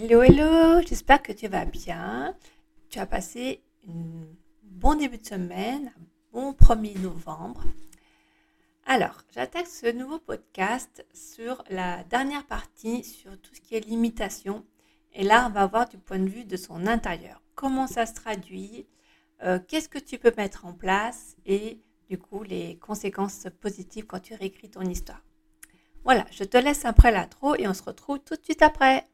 [0.00, 2.36] Hello, hello, j'espère que tu vas bien.
[2.88, 4.28] Tu as passé un
[4.62, 7.64] bon début de semaine, un bon 1er novembre.
[8.86, 14.64] Alors, j'attaque ce nouveau podcast sur la dernière partie, sur tout ce qui est limitation.
[15.14, 17.42] Et là, on va voir du point de vue de son intérieur.
[17.56, 18.86] Comment ça se traduit
[19.42, 24.20] euh, Qu'est-ce que tu peux mettre en place Et du coup, les conséquences positives quand
[24.20, 25.24] tu réécris ton histoire.
[26.04, 29.08] Voilà, je te laisse après l'intro et on se retrouve tout de suite après.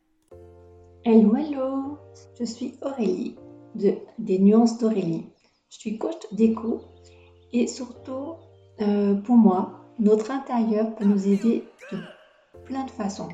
[1.06, 1.98] Hello, hello,
[2.40, 3.36] je suis Aurélie
[3.74, 5.26] de des nuances d'Aurélie.
[5.68, 6.80] Je suis coach d'écho
[7.52, 8.36] et surtout,
[8.80, 11.98] euh, pour moi, notre intérieur peut nous aider de
[12.64, 13.28] plein de façons.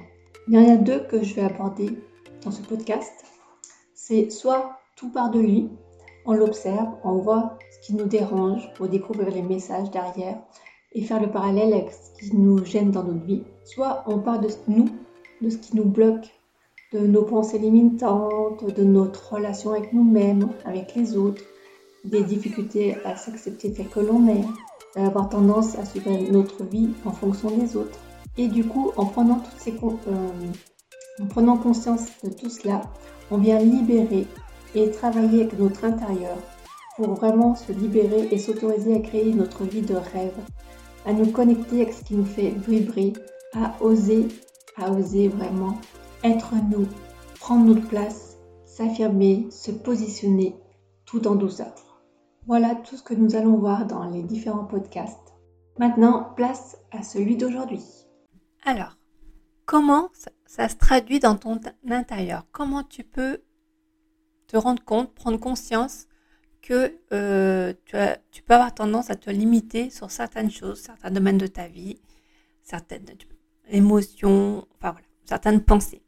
[0.49, 1.97] Il y en a deux que je vais aborder
[2.43, 3.13] dans ce podcast.
[3.95, 5.69] C'est soit tout part de lui,
[6.27, 10.43] on l'observe, on voit ce qui nous dérange pour découvrir les messages derrière
[10.91, 13.45] et faire le parallèle avec ce qui nous gêne dans notre vie.
[13.63, 14.89] Soit on part de nous,
[15.41, 16.33] de ce qui nous bloque
[16.93, 21.43] de nos pensées limitantes, de notre relation avec nous-mêmes, avec les autres,
[22.05, 24.45] des difficultés à s'accepter tel que l'on est,
[24.97, 27.99] d'avoir tendance à suivre notre vie en fonction des autres.
[28.37, 30.29] Et du coup, en prenant, euh,
[31.21, 32.81] en prenant conscience de tout cela,
[33.31, 34.27] on vient libérer
[34.75, 36.37] et travailler avec notre intérieur
[36.97, 40.37] pour vraiment se libérer et s'autoriser à créer notre vie de rêve,
[41.07, 43.13] à nous connecter avec ce qui nous fait vibrer,
[43.55, 44.27] à oser,
[44.77, 45.77] à oser vraiment
[46.23, 46.87] être nous,
[47.39, 50.57] prendre notre place, s'affirmer, se positionner
[51.07, 51.75] tout en douceur.
[52.47, 55.35] Voilà tout ce que nous allons voir dans les différents podcasts.
[55.79, 57.83] Maintenant, place à celui d'aujourd'hui.
[58.65, 58.99] Alors,
[59.65, 60.11] comment
[60.47, 62.47] ça, se traduit dans ton intérieur?
[62.53, 63.43] Comment tu peux
[64.47, 66.07] te rendre compte, prendre conscience
[66.61, 67.97] que euh, tu,
[68.31, 72.01] tu, peux avoir tendance à te limiter sur certaines choses, certains domaines de ta vie,
[72.63, 73.07] certaines
[73.71, 76.03] émotions, enfin voilà, certaines pensées?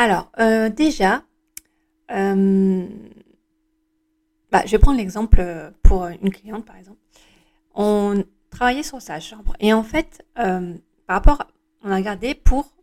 [0.00, 1.24] Alors, euh, déjà,
[2.12, 2.86] euh,
[4.52, 7.00] bah, je vais prendre l'exemple euh, pour une cliente, par exemple.
[7.74, 9.54] On travaillait sur sa chambre.
[9.58, 11.48] Et en fait, par rapport,
[11.82, 12.76] on a regardé pour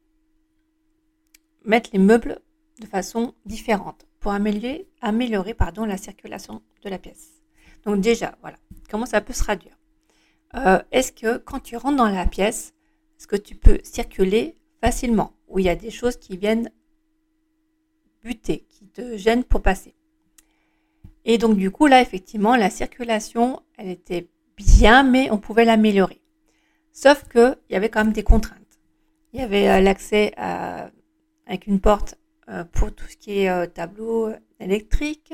[1.63, 2.41] mettre les meubles
[2.81, 4.85] de façon différente, pour améliorer,
[5.87, 7.41] la circulation de la pièce.
[7.85, 8.57] Donc déjà, voilà,
[8.89, 9.77] comment ça peut se traduire?
[10.91, 12.73] Est-ce que quand tu rentres dans la pièce,
[13.17, 15.33] est-ce que tu peux circuler facilement?
[15.47, 16.71] Ou il y a des choses qui viennent
[18.33, 19.95] qui te gêne pour passer.
[21.25, 26.21] Et donc du coup là effectivement la circulation elle était bien mais on pouvait l'améliorer.
[26.91, 28.61] Sauf que il y avait quand même des contraintes.
[29.33, 33.67] Il y avait euh, l'accès avec une porte euh, pour tout ce qui est euh,
[33.67, 35.33] tableau électrique.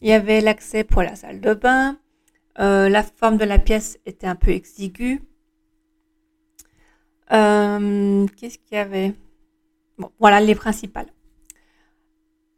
[0.00, 1.98] Il y avait l'accès pour la salle de bain.
[2.56, 5.22] la forme de la pièce était un peu exiguë.
[7.28, 9.14] Qu'est-ce qu'il y avait?
[9.98, 11.13] Bon, voilà les principales.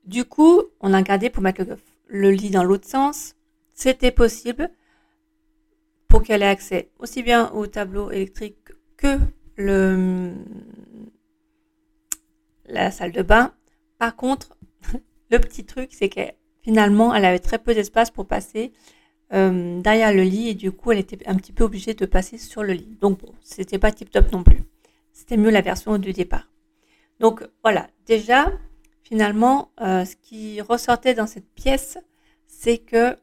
[0.06, 1.62] Du coup, on a gardé pour mettre
[2.06, 3.34] le, lit dans l'autre sens.
[3.75, 4.71] C'était possible
[6.09, 8.56] pour qu'elle ait accès aussi bien au tableau électrique
[8.97, 9.19] que
[12.66, 13.53] la salle de bain.
[13.99, 14.56] Par contre,
[15.31, 16.21] le petit truc, c'est que
[16.62, 18.72] finalement, elle avait très peu d'espace pour passer
[19.33, 22.39] euh, derrière le lit et du coup, elle était un petit peu obligée de passer
[22.39, 22.97] sur le lit.
[23.00, 24.62] Donc bon, c'était pas tip top non plus.
[25.12, 26.49] C'était mieux la version du départ.
[27.19, 28.53] Donc voilà, déjà,
[29.06, 31.97] finalement, euh, ce qui ressortait dans cette pièce,
[32.49, 33.17] c'est que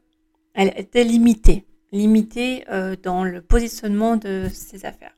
[0.54, 5.16] elle était limitée, limitée euh, dans le positionnement de ses affaires.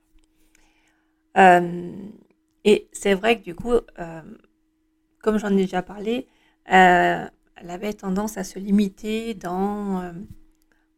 [1.36, 1.92] Euh,
[2.64, 3.74] et c'est vrai que du coup,
[5.22, 6.26] comme j'en ai déjà parlé,
[6.64, 7.30] elle
[7.68, 10.12] avait tendance à se limiter dans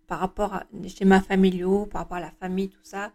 [0.06, 3.12] par rapport à des schémas familiaux, par rapport à la famille, tout ça.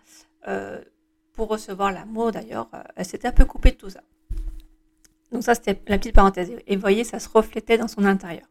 [1.34, 4.04] pour recevoir l'amour, d'ailleurs, elle s'était un peu coupée de tout ça.
[5.34, 6.52] Donc ça, c'était la petite parenthèse.
[6.68, 8.46] Et vous voyez, ça se reflétait dans son intérieur.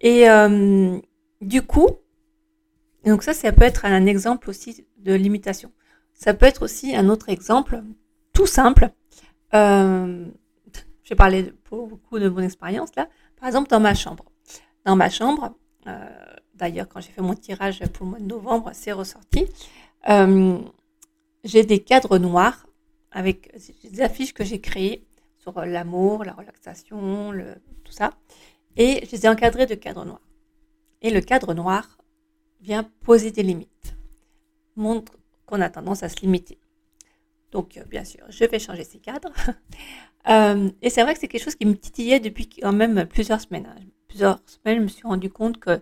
[0.00, 0.98] Et euh,
[1.40, 1.88] du coup,
[3.04, 5.72] donc ça, ça peut être un exemple aussi de limitation.
[6.14, 7.82] Ça peut être aussi un autre exemple,
[8.32, 8.90] tout simple.
[9.54, 10.26] Euh,
[11.16, 13.08] parler pour beaucoup de mon expérience là.
[13.40, 14.26] Par exemple, dans ma chambre.
[14.84, 15.54] Dans ma chambre,
[15.86, 16.06] euh,
[16.54, 19.46] d'ailleurs, quand j'ai fait mon tirage pour le mois de novembre, c'est ressorti.
[21.44, 22.66] j'ai des cadres noirs
[23.10, 23.54] avec
[23.84, 25.07] des affiches que j'ai créées
[25.52, 27.32] sur l'amour, la relaxation,
[27.84, 28.10] tout ça.
[28.76, 30.26] Et je les ai encadrés de cadres noirs.
[31.02, 31.98] Et le cadre noir
[32.60, 33.96] vient poser des limites,
[34.76, 35.12] montre
[35.46, 36.58] qu'on a tendance à se limiter.
[37.52, 39.32] Donc, euh, bien sûr, je vais changer ces cadres.
[40.28, 43.40] euh, et c'est vrai que c'est quelque chose qui me titillait depuis quand même plusieurs
[43.40, 43.66] semaines.
[43.66, 43.80] Hein.
[44.08, 45.80] Plusieurs semaines, je me suis rendu compte que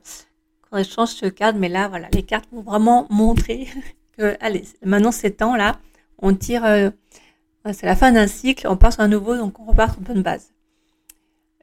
[0.70, 3.68] quand je change ce cadre, mais là, voilà, les cartes m'ont vraiment montré
[4.16, 5.80] que, allez, maintenant c'est temps là,
[6.18, 6.64] on tire.
[6.64, 6.90] Euh,
[7.72, 10.06] c'est la fin d'un cycle, on part sur un nouveau, donc on repart sur une
[10.06, 10.52] bonne base.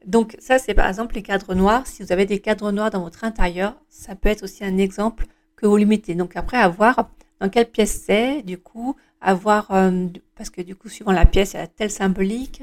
[0.06, 1.86] Donc ça, c'est par exemple les cadres noirs.
[1.86, 5.26] Si vous avez des cadres noirs dans votre intérieur, ça peut être aussi un exemple
[5.56, 6.14] que vous limitez.
[6.14, 7.10] Donc après, à voir
[7.40, 10.06] dans quelle pièce c'est, du coup, avoir, euh,
[10.36, 12.62] parce que du coup, suivant la pièce, il y a telle symbolique,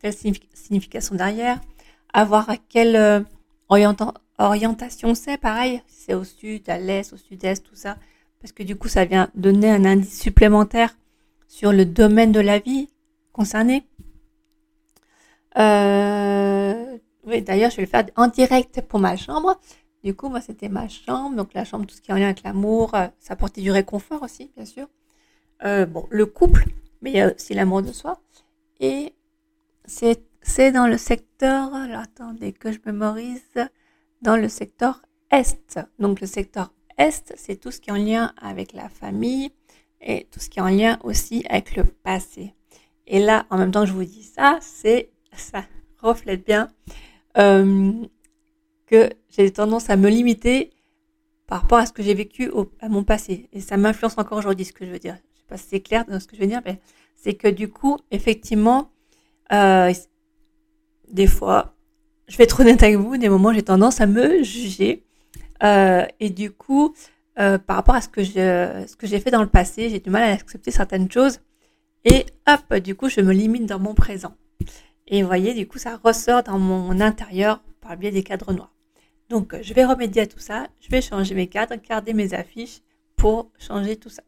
[0.00, 1.60] telle signification derrière,
[2.12, 3.20] avoir à quelle euh,
[4.38, 7.96] orientation c'est, pareil, c'est au sud, à l'est, au sud-est, tout ça,
[8.40, 10.96] parce que du coup, ça vient donner un indice supplémentaire
[11.52, 12.88] sur le domaine de la vie
[13.30, 13.86] concerné.
[15.58, 16.96] Euh,
[17.26, 19.60] oui, d'ailleurs, je vais le faire en direct pour ma chambre.
[20.02, 21.36] Du coup, moi, c'était ma chambre.
[21.36, 23.70] Donc, la chambre, tout ce qui est en lien avec l'amour, euh, ça apportait du
[23.70, 24.88] réconfort aussi, bien sûr.
[25.64, 26.64] Euh, bon, le couple,
[27.02, 28.18] mais il y a aussi l'amour de soi.
[28.80, 29.14] Et
[29.84, 33.42] c'est dans le secteur, alors attendez que je mémorise,
[34.22, 35.78] dans le secteur Est.
[35.98, 39.52] Donc, le secteur Est, c'est tout ce qui est en lien avec la famille
[40.02, 42.54] et tout ce qui est en lien aussi avec le passé.
[43.06, 45.64] Et là, en même temps que je vous dis ça, c'est ça
[45.98, 46.68] reflète bien
[47.38, 47.92] euh,
[48.86, 50.70] que j'ai tendance à me limiter
[51.46, 52.50] par rapport à ce que j'ai vécu
[52.80, 53.48] à mon passé.
[53.52, 55.16] Et ça m'influence encore aujourd'hui, ce que je veux dire.
[55.34, 56.80] Je sais pas si c'est clair dans ce que je veux dire, mais
[57.14, 58.90] c'est que du coup, effectivement,
[59.52, 59.92] euh,
[61.10, 61.74] des fois,
[62.28, 65.04] je vais être honnête avec vous, des moments, j'ai tendance à me juger.
[65.62, 66.94] Euh, et du coup,
[67.36, 70.70] par rapport à ce que j'ai fait dans le passé, j'ai du mal à accepter
[70.70, 71.40] certaines choses.
[72.04, 74.34] Et hop, du coup, je me limite dans mon présent.
[75.06, 78.52] Et vous voyez, du coup, ça ressort dans mon intérieur par le biais des cadres
[78.52, 78.72] noirs.
[79.28, 80.66] Donc, je vais remédier à tout ça.
[80.80, 82.80] Je vais changer mes cadres, garder mes affiches
[83.16, 84.22] pour changer tout ça.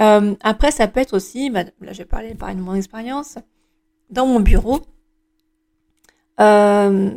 [0.00, 3.38] Euh, après, ça peut être aussi, bah, là, je vais parler, de mon expérience,
[4.10, 4.80] dans mon bureau,
[6.40, 7.10] euh,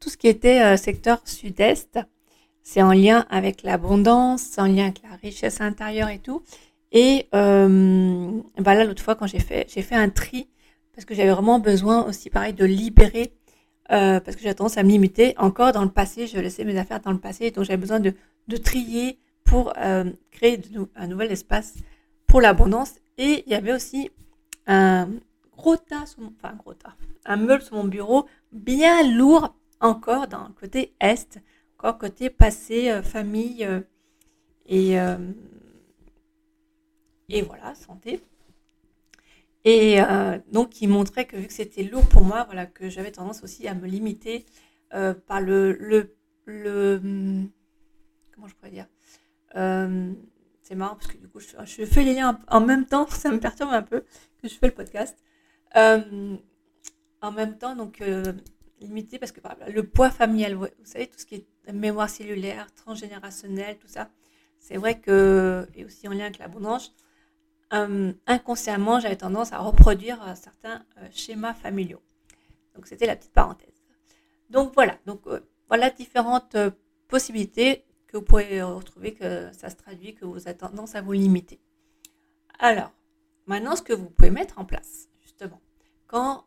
[0.00, 1.98] tout ce qui était euh, secteur sud-est,
[2.68, 6.42] c'est en lien avec l'abondance, c'est en lien avec la richesse intérieure et tout.
[6.92, 10.50] Et euh, bah là, l'autre fois, quand j'ai fait, j'ai fait un tri
[10.92, 13.32] parce que j'avais vraiment besoin aussi, pareil, de libérer,
[13.90, 15.32] euh, parce que j'ai tendance à me limiter.
[15.38, 18.12] Encore dans le passé, je laissais mes affaires dans le passé, donc j'avais besoin de,
[18.48, 20.60] de trier pour euh, créer
[20.94, 21.72] un nouvel espace
[22.26, 22.96] pour l'abondance.
[23.16, 24.10] Et il y avait aussi
[24.66, 25.08] un
[25.56, 30.48] gros tas, enfin un gros tas, un meuble sur mon bureau bien lourd encore dans
[30.48, 31.40] le côté est,
[31.78, 33.80] côté passé, euh, famille euh,
[34.66, 35.16] et euh,
[37.28, 38.20] et voilà santé.
[39.64, 39.98] Et
[40.50, 43.68] donc, il montrait que vu que c'était lourd pour moi, voilà, que j'avais tendance aussi
[43.68, 44.46] à me limiter
[44.90, 46.16] par le, le,
[46.46, 46.98] le,
[48.32, 48.86] comment je pourrais dire,
[50.62, 53.40] c'est marrant parce que du coup, je, fais les liens en même temps, ça me
[53.40, 54.04] perturbe un peu
[54.40, 55.18] que je fais le podcast.
[55.74, 58.02] En même temps, donc
[58.80, 59.40] limité parce que
[59.70, 64.10] le poids familial, vous savez, tout ce qui est mémoire cellulaire, transgénérationnel, tout ça,
[64.58, 66.94] c'est vrai que, et aussi en lien avec l'abondance,
[67.72, 72.02] euh, inconsciemment, j'avais tendance à reproduire euh, certains euh, schémas familiaux.
[72.74, 73.82] Donc, c'était la petite parenthèse.
[74.50, 74.98] Donc, voilà.
[75.04, 75.22] Donc,
[75.68, 76.56] voilà différentes
[77.08, 81.12] possibilités que vous pouvez retrouver que ça se traduit, que vous avez tendance à vous
[81.12, 81.60] limiter.
[82.58, 82.92] Alors,
[83.46, 85.60] maintenant, ce que vous pouvez mettre en place, justement,
[86.06, 86.46] quand,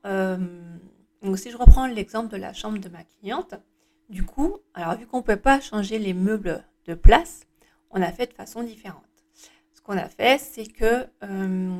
[1.21, 3.53] donc si je reprends l'exemple de la chambre de ma cliente,
[4.11, 7.41] du coup, alors vu qu'on ne peut pas changer les meubles de place,
[7.89, 9.03] on a fait de façon différente
[9.81, 11.79] ce qu'on a fait, c'est que euh,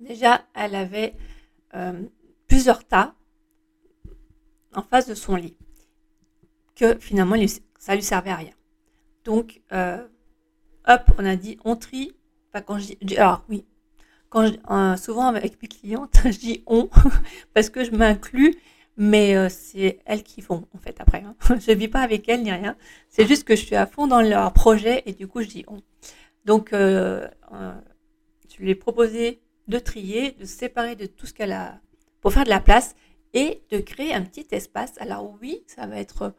[0.00, 1.14] déjà, elle avait
[1.74, 2.02] euh,
[2.48, 3.14] plusieurs tas
[4.74, 5.56] en face de son lit,
[6.74, 7.36] que finalement,
[7.78, 8.52] ça lui servait à rien.
[9.24, 10.04] Donc, euh,
[10.88, 12.12] hop, on a dit, on trie.
[12.54, 13.64] Je alors oui,
[14.28, 14.48] quand
[14.96, 16.88] souvent avec mes clientes, je dis on
[17.54, 18.54] parce que je m'inclus,
[18.96, 21.22] mais c'est elles qui font en fait après.
[21.22, 21.34] Hein.
[21.58, 22.76] Je vis pas avec elles ni rien.
[23.08, 25.64] C'est juste que je suis à fond dans leur projet et du coup je dis
[25.66, 25.82] on.
[26.44, 27.74] Donc, euh, euh,
[28.50, 31.80] je lui ai proposé de trier, de séparer de tout ce qu'elle a
[32.20, 32.94] pour faire de la place
[33.32, 34.92] et de créer un petit espace.
[34.98, 36.34] Alors oui, ça va être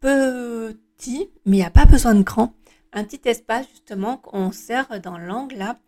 [0.00, 2.54] petit, mais il n'y a pas besoin de grand.
[2.92, 5.78] Un petit espace justement qu'on sert dans l'angle là,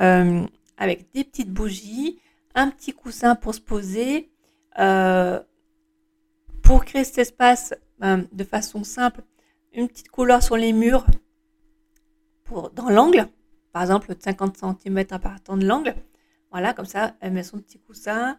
[0.00, 0.46] euh,
[0.76, 2.18] avec des petites bougies,
[2.54, 4.30] un petit coussin pour se poser.
[6.62, 9.22] pour créer cet espace de façon simple,
[9.72, 11.06] une petite couleur sur les murs
[12.44, 13.28] pour, dans l'angle,
[13.72, 15.94] par exemple 50 cm à partir de l'angle.
[16.50, 18.38] Voilà, comme ça, elle met son petit coussin,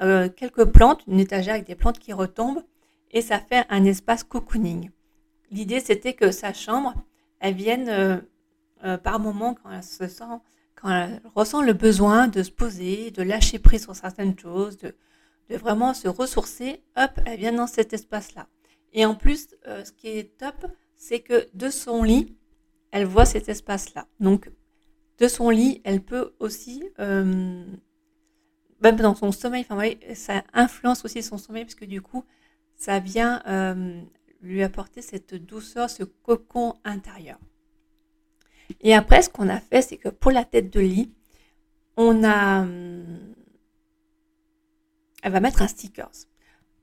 [0.00, 2.62] euh, quelques plantes, une étagère avec des plantes qui retombent,
[3.10, 4.90] et ça fait un espace cocooning.
[5.50, 6.94] L'idée, c'était que sa chambre,
[7.40, 8.18] elle vienne euh,
[8.84, 10.24] euh, par moment quand elle se sent,
[10.80, 14.94] quand elle ressent le besoin de se poser, de lâcher prise sur certaines choses, de,
[15.50, 18.46] vraiment se ressourcer, hop, elle vient dans cet espace-là.
[18.92, 22.36] Et en plus, euh, ce qui est top, c'est que de son lit,
[22.90, 24.06] elle voit cet espace-là.
[24.20, 24.50] Donc,
[25.18, 27.64] de son lit, elle peut aussi, euh,
[28.80, 29.82] même dans son sommeil, enfin,
[30.14, 32.24] ça influence aussi son sommeil parce que du coup,
[32.76, 34.00] ça vient euh,
[34.42, 37.38] lui apporter cette douceur, ce cocon intérieur.
[38.80, 41.12] Et après, ce qu'on a fait, c'est que pour la tête de lit,
[41.96, 43.34] on a, hum,
[45.22, 46.10] elle va mettre un stickers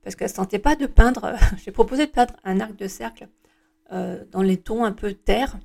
[0.04, 1.36] parce qu'elle ne sentait pas de peindre.
[1.64, 3.28] J'ai proposé de peindre un arc de cercle
[3.92, 5.58] euh, dans les tons un peu terre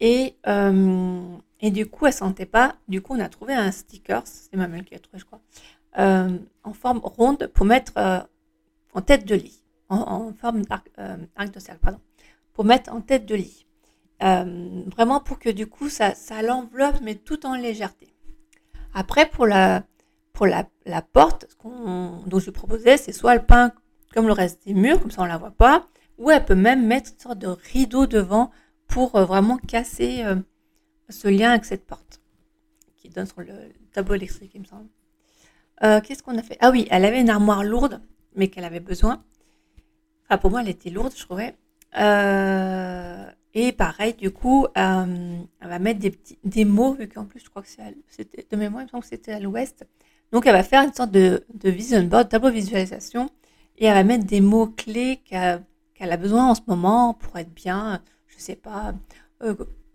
[0.00, 2.76] et hum, et du coup, elle sentait pas.
[2.88, 5.40] Du coup, on a trouvé un sticker, c'est ma mère qui a trouvé, je crois,
[5.98, 8.20] euh, en forme ronde pour mettre euh,
[8.92, 12.00] en tête de lit, en, forme d'arc euh, de cercle, pardon,
[12.52, 13.63] pour mettre en tête de lit.
[14.24, 18.14] Vraiment pour que du coup, ça, l'enveloppe, mais tout en légèreté.
[18.94, 19.84] Après, pour la,
[20.32, 23.72] pour la, la porte, ce dont je proposais, c'est soit elle peint
[24.14, 25.88] comme le reste des murs, comme ça on la voit pas,
[26.18, 28.50] ou elle peut même mettre une sorte de rideau devant
[28.86, 30.24] pour vraiment casser
[31.08, 32.20] ce lien avec cette porte
[32.96, 33.52] qui donne sur le
[33.92, 34.88] tableau électrique, il me semble.
[35.82, 36.56] Euh, qu'est-ce qu'on a fait?
[36.60, 38.00] Ah oui, elle avait une armoire lourde,
[38.34, 39.22] mais qu'elle avait besoin.
[40.24, 41.54] Enfin, pour moi, elle était lourde, je trouvais.
[41.98, 47.24] Euh, et pareil, du coup, euh, elle va mettre des, petits, des mots, vu qu'en
[47.24, 47.68] plus, je crois que
[48.08, 49.86] c'était de mémoire, il me que c'était à l'ouest.
[50.32, 53.30] Donc, elle va faire une sorte de, vision board, tableau visualisation,
[53.78, 57.54] et elle va mettre des mots clés qu'elle a besoin en ce moment pour être
[57.54, 58.94] bien, je sais pas,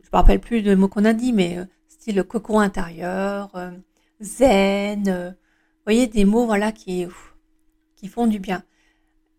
[0.09, 3.71] je me rappelle plus de mots qu'on a dit, mais euh, style cocon intérieur, euh,
[4.21, 7.05] zen, euh, vous voyez, des mots voilà qui,
[7.95, 8.63] qui font du bien.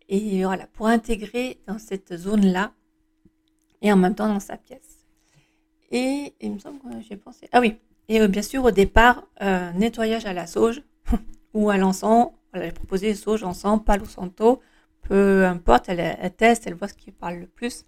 [0.07, 2.73] Et voilà, pour intégrer dans cette zone-là,
[3.81, 5.05] et en même temps dans sa pièce.
[5.91, 7.49] Et il me semble que j'ai pensé.
[7.51, 9.27] Ah oui, et bien sûr, au départ,
[9.75, 10.83] nettoyage à la sauge
[11.53, 12.31] ou à l'encens.
[12.53, 14.61] Elle a proposé sauge, encens, palo santo,
[15.03, 17.85] peu importe, elle, teste, elle voit ce qui parle le plus.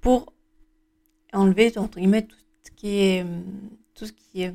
[0.00, 0.32] Pour
[1.32, 3.26] enlever entre guillemets tout ce qui est
[3.94, 4.54] tout ce qui est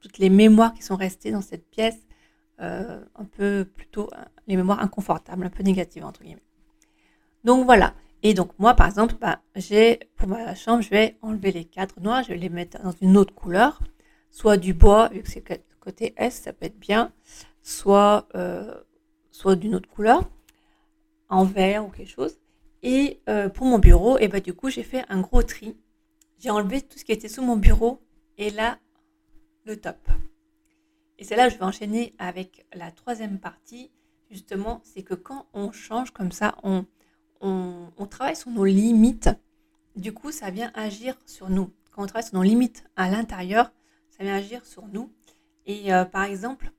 [0.00, 1.98] toutes les mémoires qui sont restées dans cette pièce
[2.60, 4.10] euh, un peu plutôt
[4.46, 6.42] les mémoires inconfortables un peu négatives entre guillemets
[7.44, 11.52] donc voilà et donc moi par exemple bah, j'ai pour ma chambre je vais enlever
[11.52, 13.80] les cadres noirs je vais les mettre dans une autre couleur
[14.32, 15.44] soit du bois vu que c'est
[15.78, 17.12] côté S ça peut être bien
[17.62, 18.74] soit euh,
[19.30, 20.28] soit d'une autre couleur
[21.28, 22.38] en vert ou quelque chose
[22.84, 25.74] et euh, pour mon bureau, et bah, du coup, j'ai fait un gros tri.
[26.38, 28.02] J'ai enlevé tout ce qui était sous mon bureau
[28.36, 28.78] et là,
[29.64, 29.96] le top.
[31.18, 33.90] Et c'est là que je vais enchaîner avec la troisième partie.
[34.30, 36.84] Justement, c'est que quand on change comme ça, on,
[37.44, 39.30] on, travaille sur nos limites.
[39.96, 41.70] Du coup, ça vient agir sur nous.
[41.92, 43.72] Quand on travaille sur nos limites à l'intérieur,
[44.10, 45.12] ça vient agir sur nous.
[45.66, 46.70] Et euh, par exemple,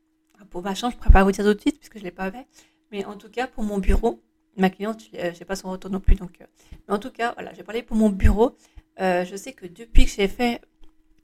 [0.49, 2.05] pour ma chambre, je ne pourrais pas vous dire tout de suite puisque je ne
[2.05, 2.45] l'ai pas fait.
[2.91, 4.21] Mais en tout cas, pour mon bureau,
[4.57, 6.15] ma cliente, je n'ai pas son retour non plus.
[6.15, 6.45] Donc, euh,
[6.87, 8.55] mais en tout cas, voilà, j'ai parlé pour mon bureau.
[8.99, 10.61] Euh, je sais que depuis que j'ai fait,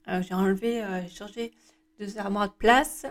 [0.08, 1.52] euh, j'ai enlevé, j'ai changé
[1.98, 3.06] deux armoires de place.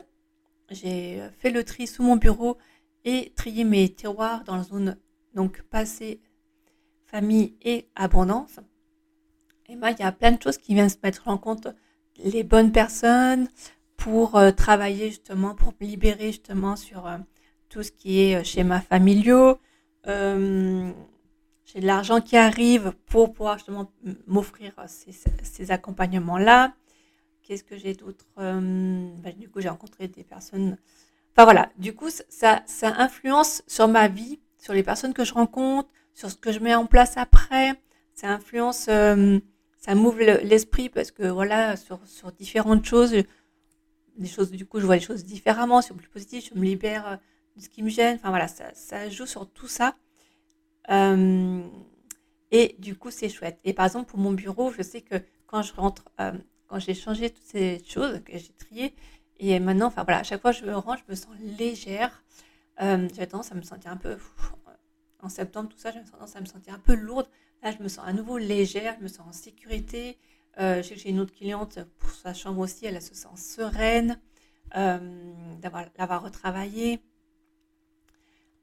[0.69, 2.57] J'ai fait le tri sous mon bureau
[3.03, 4.97] et trié mes tiroirs dans la zone
[5.33, 6.21] donc passé,
[7.05, 8.59] famille et abondance.
[9.69, 11.67] Et ben, il y a plein de choses qui viennent se mettre en compte.
[12.23, 13.47] Les bonnes personnes
[13.95, 17.09] pour travailler justement, pour me libérer justement sur
[17.69, 19.59] tout ce qui est schéma familiaux,
[20.07, 20.91] euh,
[21.65, 23.91] j'ai de l'argent qui arrive pour pouvoir justement
[24.27, 26.73] m'offrir ces, accompagnements-là.
[27.43, 30.77] Qu'est-ce que j'ai d'autre euh, ben, Du coup, j'ai rencontré des personnes.
[31.31, 35.33] Enfin voilà, du coup, ça, ça influence sur ma vie, sur les personnes que je
[35.33, 37.73] rencontre, sur ce que je mets en place après.
[38.13, 39.39] Ça influence, euh,
[39.77, 41.99] ça m'ouvre l'esprit parce que voilà, sur,
[42.37, 43.11] différentes choses,
[44.17, 47.19] des choses, du coup, je vois les choses différemment, sur plus positif, je me libère
[47.57, 48.15] ce qui me gêne.
[48.15, 49.95] Enfin voilà, ça, joue sur tout ça.
[50.89, 51.61] Euh,
[52.51, 53.59] et du coup, c'est chouette.
[53.63, 55.15] Et par exemple, pour mon bureau, je sais que
[55.47, 56.33] quand je rentre, euh,
[56.67, 58.93] quand j'ai changé toutes ces choses, que j'ai trié,
[59.39, 62.23] et maintenant, enfin voilà, à chaque fois que je me range, je me sens légère.
[62.81, 64.17] Euh, j'avais tendance à me sentir un peu,
[65.21, 67.27] en septembre, tout ça, j'avais tendance à me sentir un peu lourde.
[67.63, 70.17] Là, je me sens à nouveau légère, je me sens en sécurité.
[70.57, 74.19] j'ai une autre cliente pour sa chambre aussi, elle se sent sereine
[74.73, 77.01] d'avoir l'avoir retravaillé.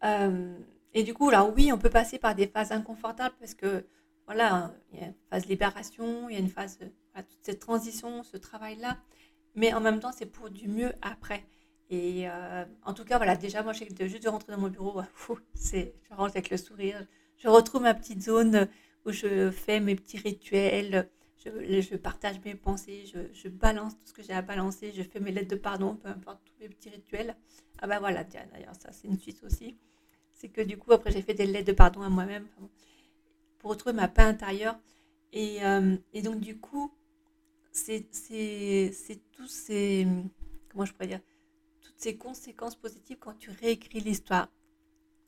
[0.04, 0.58] Euh,
[0.94, 3.84] et du coup, là, oui, on peut passer par des phases inconfortables parce que,
[4.26, 8.22] voilà, il y a une phase libération, il y a une phase, toute cette transition,
[8.22, 8.98] ce travail-là.
[9.54, 11.44] Mais en même temps, c'est pour du mieux après.
[11.90, 15.00] Et euh, en tout cas, voilà, déjà, moi, j'ai juste de rentrer dans mon bureau,
[15.54, 17.06] c'est, je rentre avec le sourire.
[17.36, 18.68] Je retrouve ma petite zone
[19.06, 24.06] où je fais mes petits rituels, je, je partage mes pensées, je, je, balance tout
[24.06, 26.68] ce que j'ai à balancer, je fais mes lettres de pardon, peu importe, tous mes
[26.68, 27.36] petits rituels.
[27.80, 29.76] Ah ben voilà, d'ailleurs, ça, c'est une suite aussi
[30.38, 32.46] c'est que du coup, après, j'ai fait des lettres de pardon à moi-même
[33.58, 34.78] pour retrouver ma paix intérieure.
[35.32, 36.92] Et, euh, et donc, du coup,
[37.72, 38.08] c'est
[39.32, 40.06] tous ces.
[40.70, 41.20] Comment je pourrais dire
[41.98, 44.48] ces conséquences positives quand tu réécris l'histoire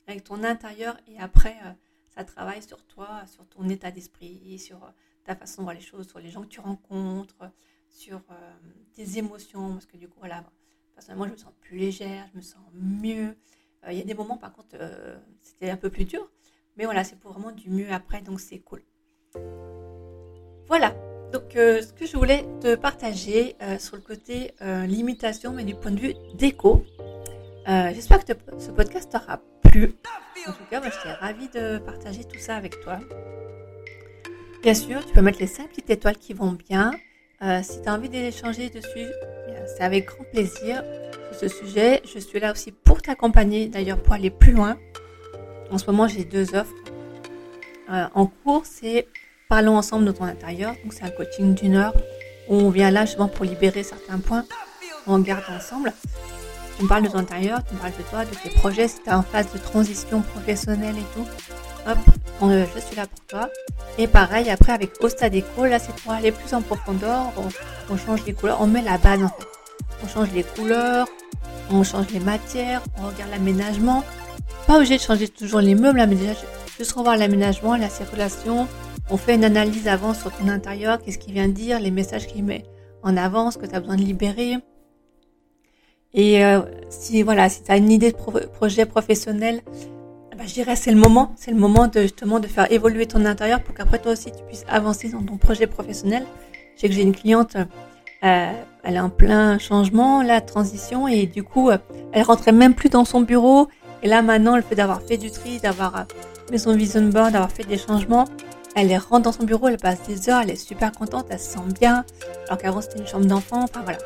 [0.07, 1.71] avec ton intérieur et après, euh,
[2.09, 4.89] ça travaille sur toi, sur ton état d'esprit, sur euh,
[5.25, 7.51] ta façon de voir les choses, sur les gens que tu rencontres,
[7.89, 8.53] sur euh,
[8.93, 10.43] tes émotions, parce que du coup, voilà,
[10.95, 13.35] personnellement, je me sens plus légère, je me sens mieux.
[13.89, 14.77] Il y a des moments, par contre,
[15.41, 16.31] c'était un peu plus dur,
[16.77, 18.83] mais voilà, c'est pour vraiment du mieux après, donc c'est cool.
[20.67, 20.95] Voilà,
[21.31, 24.53] donc ce que je voulais te partager sur le côté
[24.87, 26.83] limitation, mais du point de vue déco.
[27.67, 29.39] J'espère que ce podcast t'aura
[30.47, 32.99] en tout cas, moi, j'étais ravie de partager tout ça avec toi.
[34.61, 36.91] Bien sûr, tu peux mettre les 5 petites étoiles qui vont bien.
[37.41, 39.07] Euh, si tu as envie d'échanger dessus,
[39.65, 40.83] c'est avec grand plaisir
[41.31, 42.01] sur ce sujet.
[42.05, 44.77] Je suis là aussi pour t'accompagner, d'ailleurs pour aller plus loin.
[45.71, 46.75] En ce moment, j'ai deux offres
[47.89, 48.65] euh, en cours.
[48.65, 49.07] C'est
[49.51, 50.75] Parlons ensemble de ton intérieur.
[50.81, 51.93] Donc, c'est un coaching d'une heure
[52.47, 54.45] où on vient là justement pour libérer certains points.
[55.07, 55.91] On garde ensemble.
[56.77, 59.03] Tu me parles de ton intérieur, tu me parles de toi, de tes projets, si
[59.03, 61.27] tu es en phase de transition professionnelle et tout.
[61.85, 61.97] Hop,
[62.41, 63.49] je suis là pour toi.
[63.97, 67.33] Et pareil, après avec Osta Déco, là c'est pour aller plus en profondeur,
[67.89, 69.47] on, change les couleurs, on met la base en fait.
[70.01, 71.09] On change les couleurs,
[71.69, 74.05] on change les matières, on regarde l'aménagement.
[74.65, 76.39] Pas obligé de changer toujours les meubles, mais déjà
[76.77, 78.69] juste revoir l'aménagement, la circulation.
[79.13, 82.45] On fait une analyse avant sur ton intérieur, qu'est-ce qu'il vient dire, les messages qu'il
[82.45, 82.63] met
[83.03, 84.55] en avant, ce que tu as besoin de libérer.
[86.13, 89.63] Et euh, si voilà, si tu as une idée de projet professionnel,
[90.37, 93.25] bah, je dirais c'est le moment, c'est le moment de justement de faire évoluer ton
[93.25, 96.25] intérieur pour qu'après toi aussi tu puisses avancer dans ton projet professionnel.
[96.77, 97.57] Je que j'ai une cliente,
[98.23, 98.51] euh,
[98.83, 101.77] elle est en plein changement, la transition, et du coup, euh,
[102.13, 103.67] elle rentrait même plus dans son bureau.
[104.03, 106.05] Et là maintenant, le fait d'avoir fait du tri, d'avoir
[106.49, 108.25] mis son vision board, d'avoir fait des changements,
[108.75, 111.53] elle rentre dans son bureau, elle passe des heures, elle est super contente, elle se
[111.53, 112.05] sent bien,
[112.47, 113.63] alors qu'avant c'était une chambre d'enfant.
[113.63, 113.99] Enfin voilà.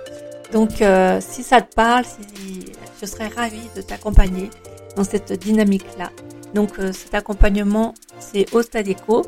[0.51, 2.65] Donc, euh, si ça te parle, si,
[3.01, 4.49] je serais ravie de t'accompagner
[4.95, 6.11] dans cette dynamique-là.
[6.53, 9.23] Donc, euh, cet accompagnement, c'est au Stadeco.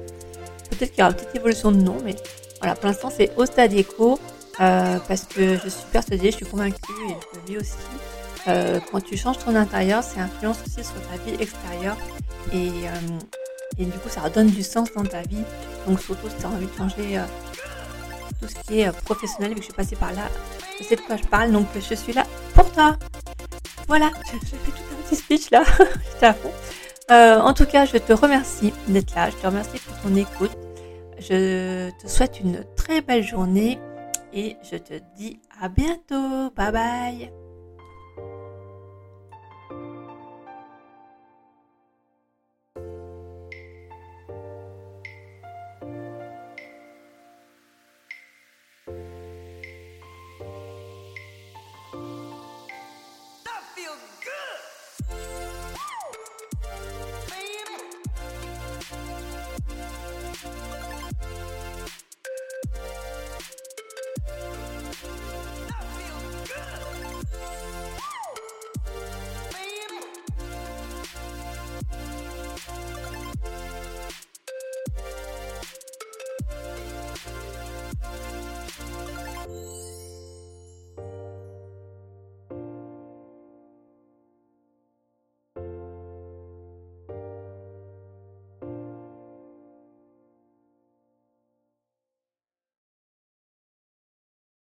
[0.69, 2.15] Peut-être qu'il y aura une petite évolution de nom, mais
[2.59, 4.19] voilà, pour l'instant, c'est au Stadeco
[4.59, 7.73] euh, parce que je suis persuadée, je suis convaincue et je le vis aussi.
[8.47, 11.97] Euh, quand tu changes ton intérieur, ça influence aussi sur ta vie extérieure
[12.53, 12.71] et,
[13.79, 15.43] et du coup, ça redonne du sens dans ta vie.
[15.87, 17.21] Donc, surtout si tu as envie de changer
[18.39, 20.29] tout ce qui est professionnel, vu que je suis passée par là,
[20.79, 22.97] je sais de quoi je parle, donc je suis là pour toi.
[23.87, 25.63] Voilà, j'ai fait tout un petit speech là,
[26.13, 26.51] j'étais à fond.
[27.09, 30.51] Euh, en tout cas, je te remercie d'être là, je te remercie pour ton écoute.
[31.19, 33.79] Je te souhaite une très belle journée
[34.33, 36.51] et je te dis à bientôt.
[36.55, 37.46] Bye bye.